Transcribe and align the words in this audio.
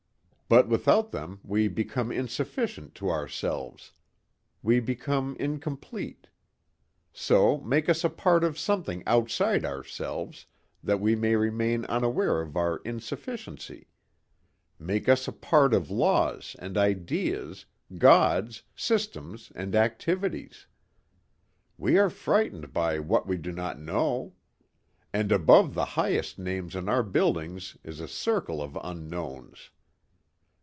But 0.53 0.67
without 0.67 1.11
them 1.11 1.39
we 1.45 1.69
become 1.69 2.11
insufficient 2.11 2.93
to 2.95 3.09
ourselves. 3.09 3.93
We 4.61 4.81
become 4.81 5.37
incomplete. 5.39 6.27
So 7.13 7.59
make 7.59 7.87
us 7.87 8.03
a 8.03 8.09
part 8.09 8.43
of 8.43 8.59
something 8.59 9.01
outside 9.07 9.63
ourselves 9.63 10.47
that 10.83 10.99
we 10.99 11.15
may 11.15 11.37
remain 11.37 11.85
unaware 11.85 12.41
of 12.41 12.57
our 12.57 12.79
insufficiency. 12.83 13.87
Make 14.77 15.07
us 15.07 15.25
a 15.25 15.31
part 15.31 15.73
of 15.73 15.89
laws 15.89 16.57
and 16.59 16.77
ideas, 16.77 17.65
Gods, 17.97 18.63
systems 18.75 19.53
and 19.55 19.73
activities. 19.73 20.67
We 21.77 21.97
are 21.97 22.09
frightened 22.09 22.73
by 22.73 22.99
what 22.99 23.25
we 23.25 23.37
do 23.37 23.53
not 23.53 23.79
know. 23.79 24.33
And 25.13 25.31
above 25.31 25.75
the 25.75 25.85
highest 25.95 26.37
names 26.39 26.75
on 26.75 26.89
our 26.89 27.03
buildings 27.03 27.77
is 27.85 28.01
a 28.01 28.07
circle 28.09 28.61
of 28.61 28.77
unknowns. 28.83 29.69